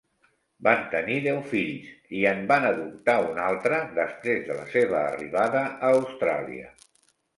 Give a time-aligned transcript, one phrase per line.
[0.67, 1.91] Van tenir deu fills
[2.21, 6.73] i en van adoptar un altre després de la seva arribada a Austràlia.